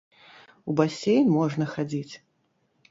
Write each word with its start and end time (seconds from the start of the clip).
У 0.71 0.75
басейн 0.79 1.31
можна 1.37 1.65
хадзіць. 1.77 2.15